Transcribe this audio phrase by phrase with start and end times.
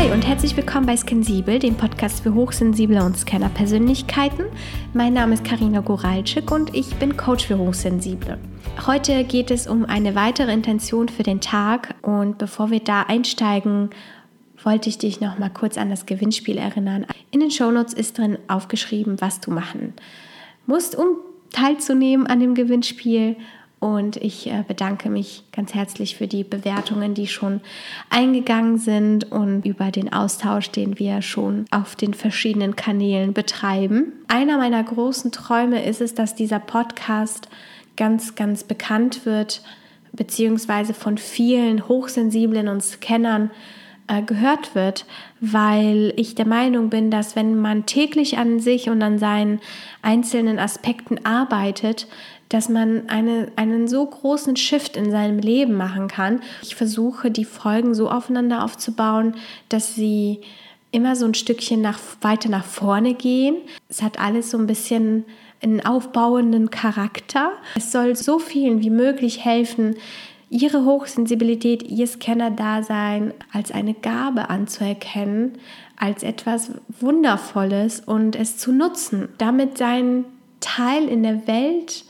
[0.00, 4.46] Hi und herzlich willkommen bei Scansibel, dem Podcast für hochsensible und Scanner-Persönlichkeiten.
[4.94, 8.38] Mein Name ist Karina Goralczyk und ich bin Coach für Hochsensible.
[8.86, 13.90] Heute geht es um eine weitere Intention für den Tag und bevor wir da einsteigen,
[14.64, 17.04] wollte ich dich noch mal kurz an das Gewinnspiel erinnern.
[17.30, 19.92] In den Shownotes ist drin aufgeschrieben, was du machen
[20.64, 21.18] musst, um
[21.52, 23.36] teilzunehmen an dem Gewinnspiel.
[23.80, 27.62] Und ich äh, bedanke mich ganz herzlich für die Bewertungen, die schon
[28.10, 34.12] eingegangen sind und über den Austausch, den wir schon auf den verschiedenen Kanälen betreiben.
[34.28, 37.48] Einer meiner großen Träume ist es, dass dieser Podcast
[37.96, 39.62] ganz, ganz bekannt wird,
[40.12, 43.50] beziehungsweise von vielen Hochsensiblen und Scannern
[44.08, 45.06] äh, gehört wird,
[45.40, 49.60] weil ich der Meinung bin, dass wenn man täglich an sich und an seinen
[50.02, 52.08] einzelnen Aspekten arbeitet,
[52.50, 56.40] dass man eine, einen so großen Shift in seinem Leben machen kann.
[56.62, 59.36] Ich versuche, die Folgen so aufeinander aufzubauen,
[59.68, 60.40] dass sie
[60.90, 63.56] immer so ein Stückchen nach, weiter nach vorne gehen.
[63.88, 65.24] Es hat alles so ein bisschen
[65.62, 67.52] einen aufbauenden Charakter.
[67.76, 69.96] Es soll so vielen wie möglich helfen,
[70.48, 75.52] ihre Hochsensibilität, ihr Scanner-Dasein als eine Gabe anzuerkennen,
[75.96, 80.24] als etwas Wundervolles und es zu nutzen, damit seinen
[80.58, 82.04] Teil in der Welt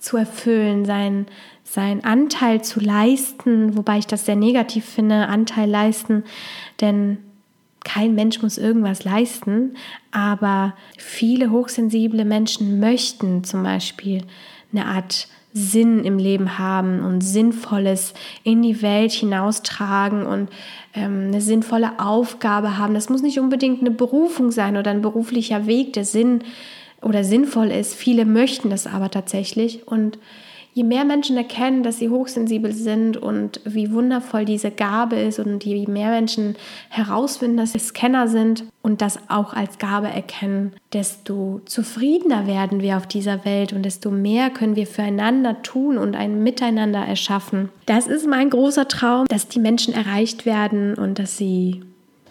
[0.00, 1.26] zu erfüllen, seinen,
[1.62, 6.24] seinen Anteil zu leisten, wobei ich das sehr negativ finde, Anteil leisten,
[6.80, 7.18] denn
[7.84, 9.74] kein Mensch muss irgendwas leisten,
[10.10, 14.22] aber viele hochsensible Menschen möchten zum Beispiel
[14.72, 18.14] eine Art Sinn im Leben haben und Sinnvolles
[18.44, 20.48] in die Welt hinaustragen und
[20.94, 22.94] ähm, eine sinnvolle Aufgabe haben.
[22.94, 26.44] Das muss nicht unbedingt eine Berufung sein oder ein beruflicher Weg, der Sinn
[27.02, 27.94] oder sinnvoll ist.
[27.94, 30.18] Viele möchten das aber tatsächlich und
[30.72, 35.64] je mehr Menschen erkennen, dass sie hochsensibel sind und wie wundervoll diese Gabe ist und
[35.64, 36.56] je mehr Menschen
[36.88, 42.96] herausfinden, dass sie Scanner sind und das auch als Gabe erkennen, desto zufriedener werden wir
[42.96, 47.70] auf dieser Welt und desto mehr können wir füreinander tun und ein Miteinander erschaffen.
[47.86, 51.82] Das ist mein großer Traum, dass die Menschen erreicht werden und dass sie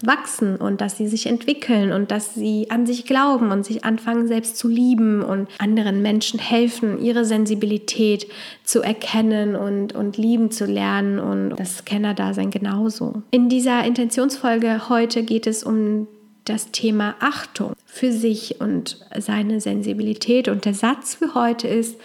[0.02, 4.28] wachsen und dass sie sich entwickeln und dass sie an sich glauben und sich anfangen
[4.28, 8.28] selbst zu lieben und anderen Menschen helfen, ihre Sensibilität
[8.64, 13.24] zu erkennen und, und lieben zu lernen und das Scanner-Dasein genauso.
[13.32, 16.08] In dieser Intentionsfolge heute geht es um
[16.46, 22.00] das Thema Achtung für sich und seine Sensibilität und der Satz für heute ist,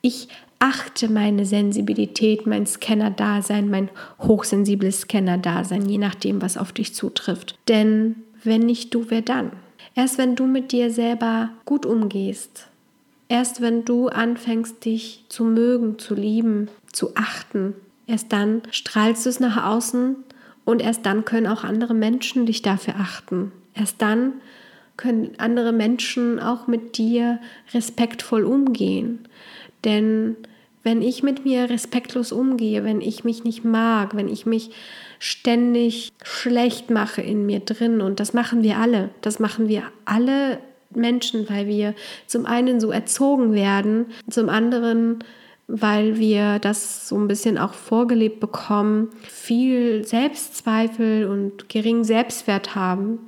[0.00, 0.28] ich
[0.58, 3.90] achte meine Sensibilität, mein Scanner-Dasein, mein
[4.20, 7.58] hochsensibles Scanner-Dasein, je nachdem, was auf dich zutrifft.
[7.68, 9.52] Denn wenn nicht du, wer dann?
[9.94, 12.68] Erst wenn du mit dir selber gut umgehst,
[13.28, 17.74] erst wenn du anfängst, dich zu mögen, zu lieben, zu achten,
[18.06, 20.16] erst dann strahlst du es nach außen
[20.64, 23.52] und erst dann können auch andere Menschen dich dafür achten.
[23.74, 24.34] Erst dann
[24.96, 27.38] können andere Menschen auch mit dir
[27.74, 29.28] respektvoll umgehen.
[29.86, 30.36] Denn
[30.82, 34.70] wenn ich mit mir respektlos umgehe, wenn ich mich nicht mag, wenn ich mich
[35.18, 40.58] ständig schlecht mache in mir drin, und das machen wir alle, das machen wir alle
[40.94, 41.94] Menschen, weil wir
[42.26, 45.24] zum einen so erzogen werden, zum anderen
[45.68, 53.18] weil wir das so ein bisschen auch vorgelebt bekommen, viel Selbstzweifel und geringen Selbstwert haben.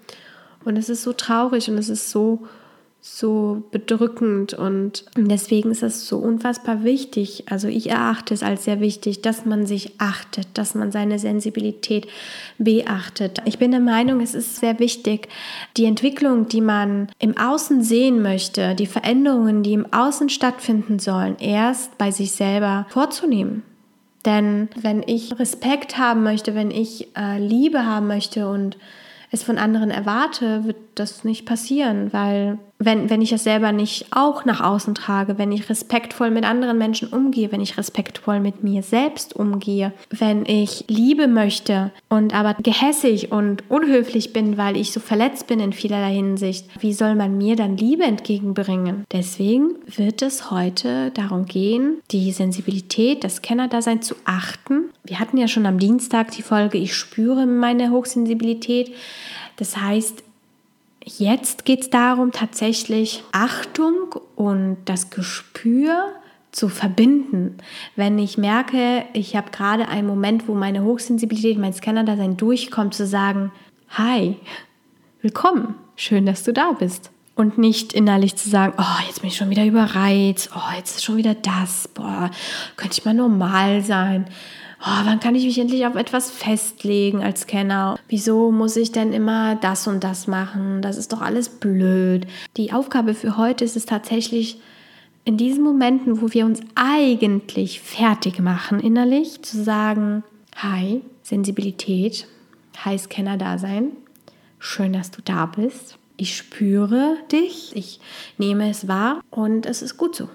[0.64, 2.46] Und es ist so traurig und es ist so
[3.16, 7.44] so bedrückend und deswegen ist es so unfassbar wichtig.
[7.48, 12.06] Also ich erachte es als sehr wichtig, dass man sich achtet, dass man seine Sensibilität
[12.58, 13.40] beachtet.
[13.44, 15.28] Ich bin der Meinung, es ist sehr wichtig,
[15.76, 21.36] die Entwicklung, die man im Außen sehen möchte, die Veränderungen, die im Außen stattfinden sollen,
[21.38, 23.62] erst bei sich selber vorzunehmen.
[24.24, 28.76] Denn wenn ich Respekt haben möchte, wenn ich äh, Liebe haben möchte und
[29.30, 34.06] es von anderen erwarte, wird das nicht passieren, weil wenn, wenn ich es selber nicht
[34.10, 38.62] auch nach außen trage, wenn ich respektvoll mit anderen Menschen umgehe, wenn ich respektvoll mit
[38.62, 44.92] mir selbst umgehe, wenn ich Liebe möchte und aber gehässig und unhöflich bin, weil ich
[44.92, 49.04] so verletzt bin in vielerlei Hinsicht, wie soll man mir dann Liebe entgegenbringen?
[49.12, 54.90] Deswegen wird es heute darum gehen, die Sensibilität, das Kennerdasein zu achten.
[55.02, 58.92] Wir hatten ja schon am Dienstag die Folge Ich spüre meine Hochsensibilität.
[59.56, 60.22] Das heißt,
[61.16, 66.12] Jetzt geht es darum, tatsächlich Achtung und das Gespür
[66.52, 67.56] zu verbinden.
[67.96, 73.06] Wenn ich merke, ich habe gerade einen Moment, wo meine Hochsensibilität, mein Scanner-Dasein durchkommt, zu
[73.06, 73.52] sagen,
[73.88, 74.36] hi,
[75.22, 77.10] willkommen, schön, dass du da bist.
[77.34, 81.04] Und nicht innerlich zu sagen, oh, jetzt bin ich schon wieder überreizt, oh, jetzt ist
[81.04, 82.30] schon wieder das, boah,
[82.76, 84.26] könnte ich mal normal sein.
[84.80, 87.98] Oh, wann kann ich mich endlich auf etwas festlegen als Scanner?
[88.08, 90.82] Wieso muss ich denn immer das und das machen?
[90.82, 92.26] Das ist doch alles blöd.
[92.56, 94.60] Die Aufgabe für heute ist es tatsächlich,
[95.24, 100.24] in diesen Momenten, wo wir uns eigentlich fertig machen innerlich, zu sagen,
[100.56, 102.26] hi, Sensibilität,
[102.82, 103.92] hi Scanner-Dasein,
[104.58, 105.98] schön, dass du da bist.
[106.16, 108.00] Ich spüre dich, ich
[108.38, 110.30] nehme es wahr und es ist gut so.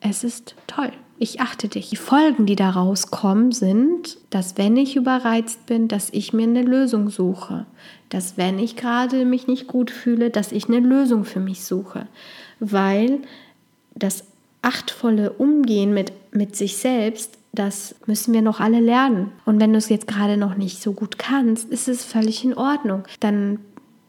[0.00, 1.90] Es ist toll ich achte dich.
[1.90, 6.62] Die Folgen, die daraus kommen, sind, dass wenn ich überreizt bin, dass ich mir eine
[6.62, 7.66] Lösung suche.
[8.08, 12.06] Dass wenn ich gerade mich nicht gut fühle, dass ich eine Lösung für mich suche.
[12.58, 13.20] Weil
[13.94, 14.24] das
[14.62, 19.30] achtvolle Umgehen mit, mit sich selbst, das müssen wir noch alle lernen.
[19.44, 22.54] Und wenn du es jetzt gerade noch nicht so gut kannst, ist es völlig in
[22.54, 23.04] Ordnung.
[23.20, 23.60] Dann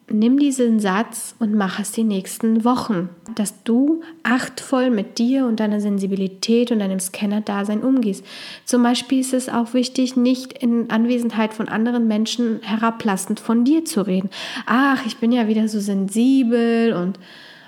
[0.10, 5.60] nimm diesen Satz und mach es die nächsten Wochen, dass du achtvoll mit dir und
[5.60, 8.24] deiner Sensibilität und deinem Scanner-Dasein umgehst.
[8.66, 13.84] Zum Beispiel ist es auch wichtig, nicht in Anwesenheit von anderen Menschen herablassend von dir
[13.86, 14.30] zu reden.
[14.68, 17.20] Ach, ich bin ja wieder so sensibel und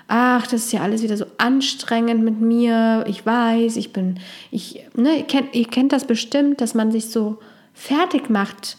[0.06, 3.04] ach, das ist ja alles wieder so anstrengend mit mir.
[3.08, 4.20] Ich weiß, ich bin,
[4.52, 7.38] ich, ne, ihr kennt, ihr kennt das bestimmt, dass man sich so
[7.74, 8.76] fertig macht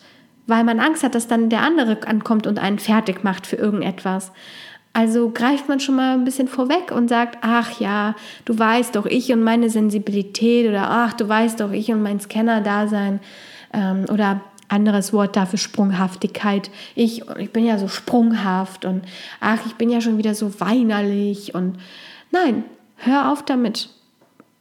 [0.50, 4.32] weil man Angst hat, dass dann der andere ankommt und einen fertig macht für irgendetwas.
[4.92, 8.16] Also greift man schon mal ein bisschen vorweg und sagt, ach ja,
[8.46, 12.20] du weißt doch, ich und meine Sensibilität oder ach, du weißt doch, ich und mein
[12.20, 13.20] Scanner-Dasein
[13.74, 16.72] ähm, oder anderes Wort dafür Sprunghaftigkeit.
[16.96, 19.04] Ich, ich bin ja so sprunghaft und
[19.40, 21.78] ach, ich bin ja schon wieder so weinerlich und
[22.32, 22.64] nein,
[22.98, 23.90] hör auf damit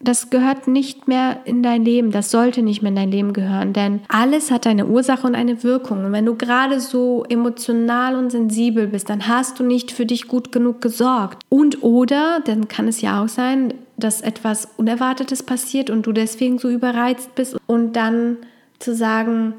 [0.00, 3.72] das gehört nicht mehr in dein Leben, das sollte nicht mehr in dein Leben gehören,
[3.72, 6.04] denn alles hat eine Ursache und eine Wirkung.
[6.04, 10.28] Und wenn du gerade so emotional und sensibel bist, dann hast du nicht für dich
[10.28, 11.42] gut genug gesorgt.
[11.48, 16.60] Und oder, dann kann es ja auch sein, dass etwas Unerwartetes passiert und du deswegen
[16.60, 18.36] so überreizt bist und dann
[18.78, 19.54] zu sagen,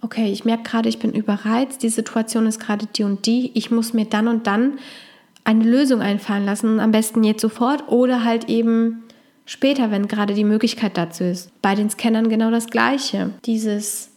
[0.00, 3.70] okay, ich merke gerade, ich bin überreizt, die Situation ist gerade die und die, ich
[3.70, 4.78] muss mir dann und dann
[5.44, 9.02] eine Lösung einfallen lassen, am besten jetzt sofort oder halt eben
[9.46, 11.50] später, wenn gerade die Möglichkeit dazu ist.
[11.62, 13.30] Bei den Scannern genau das Gleiche.
[13.46, 14.10] Dieses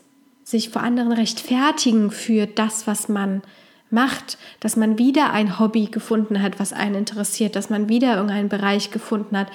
[0.43, 3.43] sich vor anderen rechtfertigen für das, was man
[3.91, 8.49] macht, dass man wieder ein Hobby gefunden hat, was einen interessiert, dass man wieder irgendeinen
[8.49, 9.47] Bereich gefunden hat,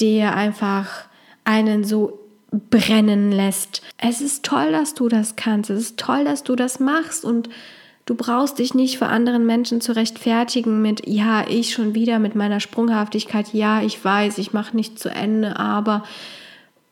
[0.00, 1.04] der einfach
[1.44, 2.18] einen so
[2.50, 3.82] brennen lässt.
[3.98, 5.70] Es ist toll, dass du das kannst.
[5.70, 7.48] Es ist toll, dass du das machst und
[8.06, 12.36] Du brauchst dich nicht für anderen Menschen zu rechtfertigen mit, ja, ich schon wieder mit
[12.36, 16.04] meiner Sprunghaftigkeit, ja, ich weiß, ich mache nicht zu Ende, aber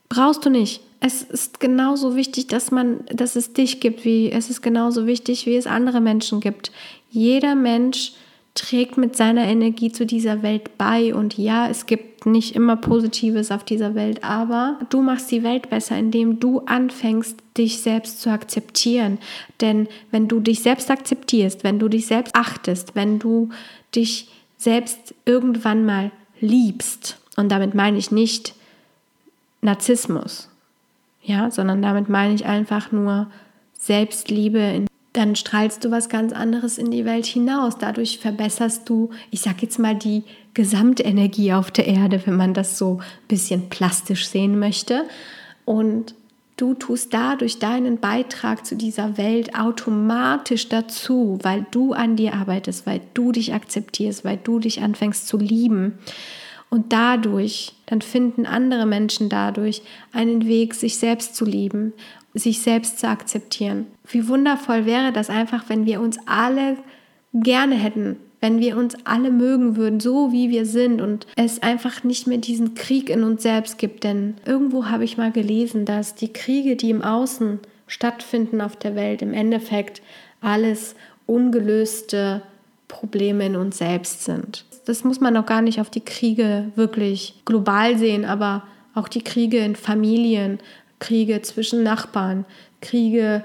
[0.09, 0.83] brauchst du nicht.
[0.99, 5.47] Es ist genauso wichtig, dass man, dass es dich gibt, wie es ist genauso wichtig,
[5.47, 6.73] wie es andere Menschen gibt.
[7.11, 8.13] Jeder Mensch
[8.55, 11.15] trägt mit seiner Energie zu dieser Welt bei.
[11.15, 15.71] Und ja, es gibt nicht immer Positives auf dieser Welt, aber du machst die Welt
[15.71, 19.19] besser, indem du anfängst, dich selbst zu akzeptieren.
[19.61, 23.51] Denn wenn du dich selbst akzeptierst, wenn du dich selbst achtest, wenn du
[23.95, 26.11] dich selbst irgendwann mal
[26.41, 28.55] liebst, und damit meine ich nicht
[29.61, 30.49] Narzissmus,
[31.23, 33.29] ja, sondern damit meine ich einfach nur
[33.79, 37.79] Selbstliebe in dann strahlst du was ganz anderes in die Welt hinaus.
[37.79, 40.25] Dadurch verbesserst du, ich sag jetzt mal, die
[40.55, 45.05] Gesamtenergie auf der Erde, wenn man das so ein bisschen plastisch sehen möchte.
[45.65, 46.17] Und
[46.57, 52.85] du tust dadurch deinen Beitrag zu dieser Welt automatisch dazu, weil du an dir arbeitest,
[52.85, 55.97] weil du dich akzeptierst, weil du dich anfängst zu lieben.
[56.75, 61.93] Und dadurch, dann finden andere Menschen dadurch einen Weg, sich selbst zu lieben
[62.35, 63.87] sich selbst zu akzeptieren.
[64.09, 66.77] Wie wundervoll wäre das einfach, wenn wir uns alle
[67.33, 72.05] gerne hätten, wenn wir uns alle mögen würden, so wie wir sind und es einfach
[72.05, 74.05] nicht mehr diesen Krieg in uns selbst gibt.
[74.05, 78.97] Denn irgendwo habe ich mal gelesen, dass die Kriege, die im Außen stattfinden auf der
[78.97, 80.03] Welt, im Endeffekt
[80.41, 80.95] alles
[81.27, 82.43] ungelöste
[82.89, 84.65] Probleme in uns selbst sind.
[84.87, 88.65] Das muss man auch gar nicht auf die Kriege wirklich global sehen, aber
[88.95, 90.59] auch die Kriege in Familien,
[90.99, 92.45] Kriege zwischen Nachbarn,
[92.81, 93.45] Kriege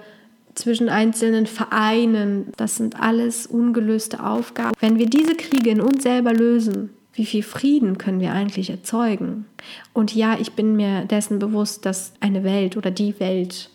[0.53, 2.51] zwischen einzelnen Vereinen.
[2.58, 4.75] Das sind alles ungelöste Aufgaben.
[4.79, 9.46] Wenn wir diese Kriege in uns selber lösen, wie viel Frieden können wir eigentlich erzeugen?
[9.93, 13.69] Und ja, ich bin mir dessen bewusst, dass eine Welt oder die Welt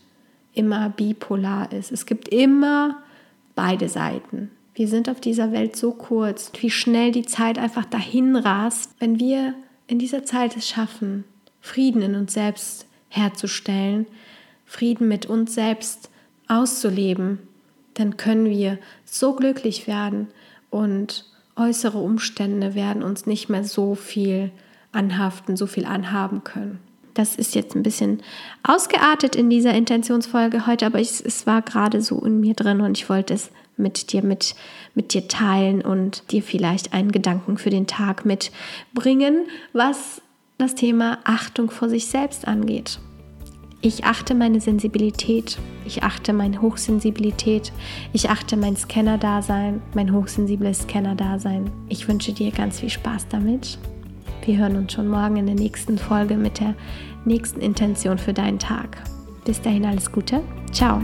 [0.55, 1.93] immer bipolar ist.
[1.93, 3.03] Es gibt immer
[3.55, 4.51] beide Seiten.
[4.75, 8.91] Wir sind auf dieser Welt so kurz, wie schnell die Zeit einfach dahin rast.
[8.99, 9.55] Wenn wir
[9.87, 11.25] in dieser Zeit es schaffen,
[11.61, 14.07] Frieden in uns selbst herzustellen,
[14.67, 16.11] Frieden mit uns selbst
[16.49, 17.39] auszuleben,
[17.95, 20.29] dann können wir so glücklich werden
[20.71, 24.51] und äußere Umstände werden uns nicht mehr so viel
[24.91, 26.81] anhaften, so viel anhaben können.
[27.15, 28.23] Das ist jetzt ein bisschen
[28.63, 32.99] ausgeartet in dieser Intentionsfolge heute, aber ich, es war gerade so in mir drin und
[32.99, 34.55] ich wollte es mit dir, mit,
[34.95, 40.23] mit dir teilen und dir vielleicht einen Gedanken für den Tag mitbringen, was
[40.59, 42.99] das Thema Achtung vor sich selbst angeht.
[43.81, 47.71] Ich achte meine Sensibilität, ich achte meine Hochsensibilität,
[48.15, 51.71] ich achte mein Scanner-Dasein, mein hochsensibles Scanner-Dasein.
[51.91, 53.79] Ich wünsche dir ganz viel Spaß damit.
[54.45, 56.75] Wir hören uns schon morgen in der nächsten Folge mit der
[57.25, 59.03] nächsten Intention für deinen Tag.
[59.45, 60.43] Bis dahin alles Gute.
[60.71, 61.01] Ciao.